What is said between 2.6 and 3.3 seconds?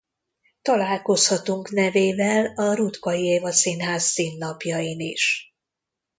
Ruttkai